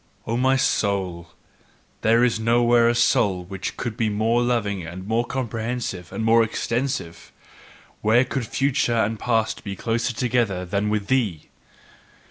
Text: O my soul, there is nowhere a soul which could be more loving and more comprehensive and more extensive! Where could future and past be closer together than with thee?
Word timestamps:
O 0.25 0.35
my 0.35 0.55
soul, 0.55 1.27
there 2.01 2.23
is 2.23 2.39
nowhere 2.39 2.89
a 2.89 2.95
soul 2.95 3.43
which 3.45 3.77
could 3.77 3.95
be 3.95 4.09
more 4.09 4.41
loving 4.41 4.81
and 4.83 5.05
more 5.07 5.23
comprehensive 5.27 6.11
and 6.11 6.23
more 6.25 6.41
extensive! 6.43 7.31
Where 8.01 8.25
could 8.25 8.47
future 8.47 8.95
and 8.95 9.19
past 9.19 9.63
be 9.63 9.75
closer 9.75 10.13
together 10.13 10.65
than 10.65 10.89
with 10.89 11.05
thee? 11.05 11.49